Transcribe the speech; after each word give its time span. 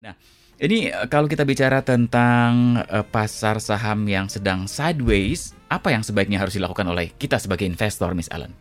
Nah, 0.00 0.16
ini 0.56 0.88
eh, 0.88 1.06
kalau 1.12 1.28
kita 1.28 1.44
bicara 1.44 1.84
tentang 1.84 2.80
uh, 2.88 3.04
pasar 3.04 3.60
saham 3.60 4.08
yang 4.08 4.32
sedang 4.32 4.64
sideways, 4.64 5.52
apa 5.68 5.92
yang 5.92 6.00
sebaiknya 6.00 6.40
harus 6.40 6.56
dilakukan 6.56 6.88
oleh 6.88 7.12
kita 7.20 7.36
sebagai 7.36 7.68
investor, 7.68 8.16
Miss 8.16 8.32
Allen? 8.32 8.56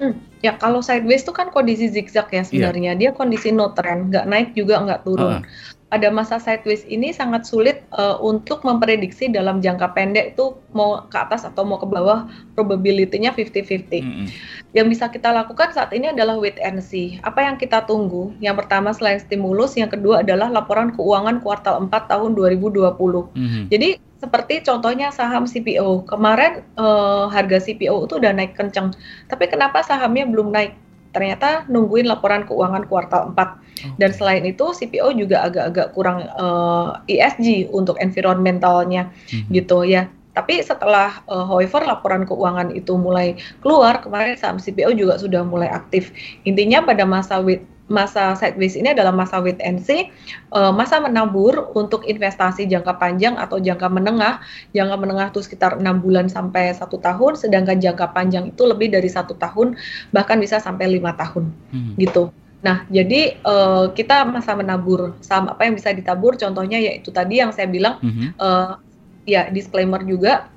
Hmm, 0.00 0.16
ya 0.40 0.56
kalau 0.56 0.80
sideways 0.80 1.20
itu 1.20 1.36
kan 1.36 1.52
kondisi 1.52 1.92
zigzag 1.92 2.32
ya 2.32 2.40
iya. 2.40 2.42
sebenarnya. 2.48 2.92
Yeah. 2.96 3.00
Dia 3.00 3.10
kondisi 3.12 3.52
no 3.52 3.76
trend, 3.76 4.08
nggak 4.08 4.24
naik 4.24 4.48
juga 4.56 4.80
nggak 4.80 5.00
turun. 5.04 5.44
Uh 5.44 5.74
pada 5.94 6.10
masa 6.10 6.42
sideways 6.42 6.82
ini 6.90 7.14
sangat 7.14 7.46
sulit 7.46 7.86
uh, 7.94 8.18
untuk 8.18 8.66
memprediksi 8.66 9.30
dalam 9.30 9.62
jangka 9.62 9.94
pendek 9.94 10.34
itu 10.34 10.58
mau 10.74 11.06
ke 11.06 11.14
atas 11.14 11.46
atau 11.46 11.62
mau 11.62 11.78
ke 11.78 11.86
bawah 11.86 12.26
probability-nya 12.58 13.30
50-50. 13.30 13.62
Mm 13.62 14.02
-hmm. 14.02 14.26
Yang 14.74 14.86
bisa 14.90 15.06
kita 15.06 15.30
lakukan 15.30 15.70
saat 15.70 15.94
ini 15.94 16.10
adalah 16.10 16.34
wait 16.34 16.58
and 16.58 16.82
see. 16.82 17.22
Apa 17.22 17.46
yang 17.46 17.62
kita 17.62 17.86
tunggu? 17.86 18.34
Yang 18.42 18.66
pertama 18.66 18.90
selain 18.90 19.22
stimulus, 19.22 19.78
yang 19.78 19.86
kedua 19.86 20.26
adalah 20.26 20.50
laporan 20.50 20.90
keuangan 20.98 21.38
kuartal 21.46 21.86
4 21.86 22.10
tahun 22.10 22.34
2020. 22.34 22.74
Mm 22.74 23.30
-hmm. 23.30 23.64
Jadi 23.70 23.88
seperti 24.18 24.66
contohnya 24.66 25.14
saham 25.14 25.46
CPO. 25.46 26.10
Kemarin 26.10 26.66
uh, 26.74 27.30
harga 27.30 27.62
CPO 27.62 28.10
itu 28.10 28.18
udah 28.18 28.34
naik 28.34 28.58
kenceng. 28.58 28.90
Tapi 29.30 29.46
kenapa 29.46 29.78
sahamnya 29.86 30.26
belum 30.26 30.50
naik? 30.50 30.74
Ternyata 31.14 31.62
nungguin 31.70 32.10
laporan 32.10 32.42
keuangan 32.42 32.90
kuartal 32.90 33.30
4. 33.30 33.38
Okay. 33.38 33.90
Dan 33.96 34.10
selain 34.10 34.44
itu 34.44 34.66
CPO 34.74 35.14
juga 35.14 35.46
agak-agak 35.46 35.94
kurang 35.94 36.26
uh, 36.34 36.98
eh, 37.06 37.22
ESG 37.22 37.70
untuk 37.70 37.94
environmentalnya 38.02 39.14
mm-hmm. 39.30 39.50
gitu 39.54 39.86
ya. 39.86 40.10
Tapi 40.34 40.60
setelah 40.60 41.22
uh, 41.30 41.46
however 41.46 41.86
laporan 41.86 42.26
keuangan 42.26 42.74
itu 42.74 42.98
mulai 42.98 43.38
keluar, 43.62 44.02
kemarin 44.02 44.34
saham 44.34 44.58
CPO 44.58 44.92
juga 44.98 45.14
sudah 45.16 45.46
mulai 45.46 45.70
aktif. 45.70 46.10
Intinya 46.42 46.82
pada 46.82 47.06
masa 47.06 47.38
wait 47.38 47.62
masa 47.84 48.32
sideways 48.32 48.80
ini 48.80 48.96
adalah 48.96 49.12
masa 49.12 49.44
wait 49.44 49.60
and 49.60 49.76
see, 49.76 50.08
uh, 50.56 50.72
masa 50.72 51.04
menabur 51.04 51.68
untuk 51.76 52.00
investasi 52.08 52.64
jangka 52.64 52.96
panjang 52.96 53.36
atau 53.36 53.60
jangka 53.60 53.92
menengah. 53.92 54.40
Jangka 54.72 54.96
menengah 54.96 55.28
itu 55.28 55.44
sekitar 55.44 55.76
enam 55.76 56.00
bulan 56.00 56.32
sampai 56.32 56.72
satu 56.72 56.96
tahun, 56.96 57.36
sedangkan 57.36 57.84
jangka 57.84 58.16
panjang 58.16 58.56
itu 58.56 58.62
lebih 58.64 58.88
dari 58.88 59.08
satu 59.12 59.36
tahun, 59.36 59.76
bahkan 60.16 60.40
bisa 60.40 60.56
sampai 60.60 60.96
lima 60.96 61.12
tahun, 61.12 61.52
hmm. 61.76 62.00
gitu. 62.00 62.32
Nah, 62.64 62.88
jadi 62.88 63.36
uh, 63.44 63.92
kita 63.92 64.24
masa 64.24 64.56
menabur 64.56 65.12
saham 65.20 65.52
apa 65.52 65.68
yang 65.68 65.76
bisa 65.76 65.92
ditabur? 65.92 66.40
Contohnya 66.40 66.80
yaitu 66.80 67.12
tadi 67.12 67.44
yang 67.44 67.52
saya 67.52 67.68
bilang, 67.68 68.00
hmm. 68.00 68.32
uh, 68.40 68.80
ya 69.24 69.48
disclaimer 69.50 70.00
juga 70.04 70.54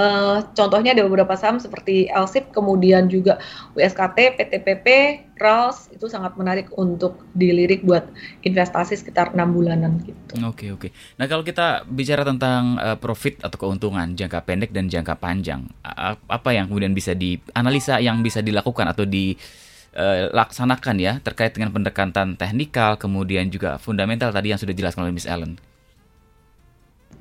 Uh, 0.00 0.40
contohnya 0.56 0.94
ada 0.94 1.02
beberapa 1.04 1.34
saham 1.36 1.58
seperti 1.60 2.08
LSIP, 2.08 2.54
kemudian 2.54 3.10
juga 3.10 3.42
USKT, 3.74 4.38
PTPP, 4.38 4.86
RALS 5.34 5.92
itu 5.92 6.08
sangat 6.08 6.38
menarik 6.40 6.72
untuk 6.78 7.26
dilirik 7.36 7.82
buat 7.84 8.06
investasi 8.46 8.96
sekitar 8.96 9.36
enam 9.36 9.52
bulanan 9.52 9.98
gitu. 10.06 10.40
Oke 10.46 10.72
oke. 10.72 10.94
Nah 11.20 11.26
kalau 11.26 11.44
kita 11.44 11.84
bicara 11.84 12.24
tentang 12.24 12.78
uh, 12.80 12.96
profit 12.96 13.44
atau 13.44 13.58
keuntungan 13.60 14.16
jangka 14.16 14.40
pendek 14.46 14.72
dan 14.72 14.88
jangka 14.88 15.20
panjang, 15.20 15.66
apa 15.82 16.50
yang 16.54 16.70
kemudian 16.70 16.96
bisa 16.96 17.12
dianalisa 17.12 18.00
yang 18.00 18.22
bisa 18.24 18.40
dilakukan 18.46 18.88
atau 18.88 19.04
dilaksanakan 19.04 20.96
uh, 20.96 21.02
ya 21.02 21.12
terkait 21.20 21.52
dengan 21.52 21.76
pendekatan 21.76 22.40
teknikal, 22.40 22.96
kemudian 22.96 23.52
juga 23.52 23.76
fundamental 23.76 24.32
tadi 24.32 24.54
yang 24.54 24.60
sudah 24.62 24.72
dijelaskan 24.72 25.04
oleh 25.04 25.12
Miss 25.18 25.28
Ellen? 25.28 25.58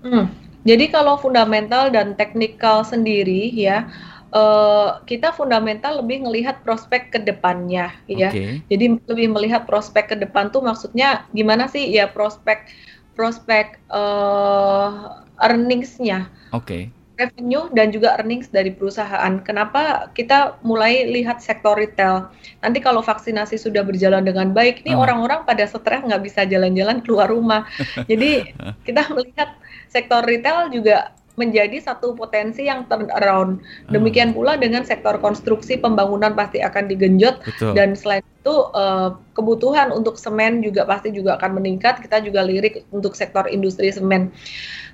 Hmm, 0.09 0.25
jadi 0.65 0.89
kalau 0.89 1.21
fundamental 1.21 1.93
dan 1.93 2.17
teknikal 2.17 2.81
sendiri 2.81 3.53
ya, 3.53 3.85
uh, 4.33 5.05
kita 5.05 5.29
fundamental 5.29 6.01
lebih 6.01 6.25
melihat 6.25 6.65
prospek 6.65 7.13
ke 7.13 7.19
depannya 7.21 7.93
ya. 8.09 8.33
Okay. 8.33 8.65
Jadi 8.73 8.97
lebih 9.05 9.27
melihat 9.37 9.69
prospek 9.69 10.11
ke 10.11 10.15
depan 10.17 10.49
tuh 10.49 10.65
maksudnya 10.65 11.29
gimana 11.37 11.69
sih 11.69 11.85
ya 11.93 12.09
prospek 12.09 12.65
prospek 13.13 13.77
uh, 13.93 15.21
earningsnya. 15.37 16.25
Oke. 16.49 16.65
Okay 16.89 16.98
revenue 17.19 17.67
dan 17.75 17.91
juga 17.91 18.15
earnings 18.15 18.47
dari 18.47 18.71
perusahaan. 18.71 19.43
Kenapa 19.43 20.07
kita 20.15 20.55
mulai 20.63 21.03
lihat 21.11 21.43
sektor 21.43 21.75
retail? 21.75 22.31
Nanti 22.63 22.79
kalau 22.79 23.03
vaksinasi 23.03 23.59
sudah 23.59 23.83
berjalan 23.83 24.23
dengan 24.23 24.55
baik, 24.55 24.87
ini 24.87 24.95
orang-orang 24.95 25.43
pada 25.43 25.67
stres 25.67 26.01
nggak 26.01 26.23
bisa 26.23 26.47
jalan-jalan 26.47 27.03
keluar 27.03 27.27
rumah. 27.27 27.67
Jadi 28.09 28.55
kita 28.87 29.11
melihat 29.11 29.59
sektor 29.91 30.23
retail 30.23 30.71
juga 30.71 31.11
menjadi 31.39 31.79
satu 31.79 32.11
potensi 32.19 32.67
yang 32.67 32.83
turn 32.91 33.07
around. 33.15 33.63
Demikian 33.87 34.35
pula 34.35 34.59
dengan 34.59 34.83
sektor 34.83 35.15
konstruksi 35.23 35.79
pembangunan 35.79 36.35
pasti 36.35 36.59
akan 36.59 36.91
digenjot 36.91 37.39
Betul. 37.47 37.71
dan 37.79 37.95
selain 37.95 38.19
itu 38.43 38.55
uh, 38.75 39.15
kebutuhan 39.39 39.95
untuk 39.95 40.19
semen 40.19 40.59
juga 40.59 40.83
pasti 40.83 41.15
juga 41.15 41.39
akan 41.39 41.63
meningkat. 41.63 42.03
Kita 42.03 42.19
juga 42.19 42.43
lirik 42.43 42.83
untuk 42.91 43.15
sektor 43.15 43.47
industri 43.47 43.87
semen. 43.87 44.35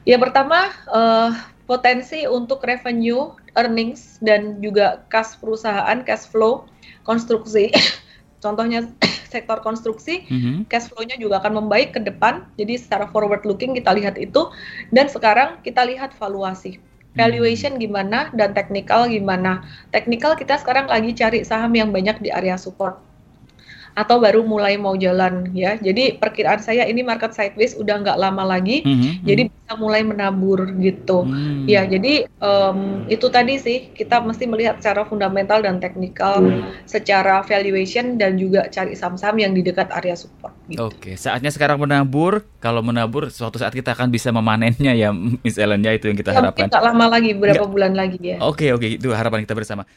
Ya 0.06 0.22
pertama 0.22 0.70
uh, 0.94 1.34
potensi 1.66 2.26
untuk 2.30 2.62
revenue, 2.66 3.34
earnings 3.58 4.22
dan 4.22 4.62
juga 4.62 5.06
cash 5.10 5.38
perusahaan, 5.42 6.02
cash 6.06 6.30
flow, 6.30 6.66
konstruksi. 7.06 7.74
Contohnya 8.44 8.86
sektor 9.34 9.60
konstruksi, 9.62 10.26
mm-hmm. 10.30 10.70
cash 10.70 10.90
flow-nya 10.94 11.18
juga 11.18 11.42
akan 11.42 11.66
membaik 11.66 11.98
ke 11.98 12.02
depan. 12.02 12.46
Jadi 12.58 12.78
secara 12.78 13.10
forward 13.10 13.44
looking 13.44 13.74
kita 13.74 13.94
lihat 13.94 14.18
itu 14.22 14.50
dan 14.94 15.10
sekarang 15.10 15.62
kita 15.66 15.82
lihat 15.86 16.14
valuasi. 16.18 16.78
Mhm. 16.78 17.18
Valuation 17.18 17.74
gimana 17.80 18.28
dan 18.36 18.52
teknikal 18.52 19.08
gimana. 19.08 19.64
Teknikal 19.96 20.36
kita 20.36 20.60
sekarang 20.60 20.92
lagi 20.92 21.16
cari 21.16 21.48
saham 21.48 21.72
yang 21.72 21.90
banyak 21.96 22.20
di 22.20 22.30
area 22.30 22.60
support 22.60 23.05
atau 23.96 24.20
baru 24.20 24.44
mulai 24.44 24.76
mau 24.76 24.94
jalan 25.00 25.50
ya. 25.56 25.80
Jadi 25.80 26.20
perkiraan 26.20 26.60
saya 26.60 26.84
ini 26.84 27.00
market 27.02 27.32
sideways 27.32 27.80
udah 27.80 28.04
nggak 28.04 28.20
lama 28.20 28.44
lagi, 28.44 28.84
mm 28.84 28.96
-hmm. 28.96 29.14
jadi 29.24 29.44
bisa 29.48 29.74
mulai 29.80 30.04
menabur 30.04 30.68
gitu. 30.84 31.24
Mm. 31.24 31.64
Ya, 31.66 31.88
jadi 31.88 32.28
um, 32.44 33.08
itu 33.08 33.32
tadi 33.32 33.56
sih 33.56 33.90
kita 33.96 34.20
mesti 34.20 34.46
melihat 34.46 34.84
secara 34.84 35.08
fundamental 35.08 35.64
dan 35.64 35.80
teknikal, 35.80 36.44
mm. 36.44 36.86
secara 36.86 37.40
valuation 37.48 38.20
dan 38.20 38.36
juga 38.36 38.68
cari 38.68 38.94
saham-saham 39.00 39.40
yang 39.40 39.56
di 39.56 39.64
dekat 39.64 39.88
area 39.96 40.20
support. 40.20 40.52
Gitu. 40.68 40.84
Oke, 40.84 41.16
saatnya 41.16 41.50
sekarang 41.50 41.80
menabur. 41.80 42.44
Kalau 42.60 42.84
menabur, 42.84 43.30
suatu 43.30 43.62
saat 43.62 43.72
kita 43.72 43.96
akan 43.96 44.12
bisa 44.12 44.34
memanennya 44.36 44.92
ya, 44.92 45.16
Miss 45.46 45.56
Ellen 45.56 45.86
ya 45.86 45.96
itu 45.96 46.12
yang 46.12 46.20
kita 46.20 46.36
ya, 46.36 46.44
harapkan. 46.44 46.68
Nggak 46.68 46.84
lama 46.84 47.06
lagi, 47.08 47.32
berapa 47.32 47.64
Nggak. 47.64 47.72
bulan 47.72 47.94
lagi 47.96 48.20
ya. 48.20 48.38
Oke, 48.44 48.76
oke, 48.76 49.00
itu 49.00 49.08
harapan 49.16 49.48
kita 49.48 49.56
bersama. 49.56 49.88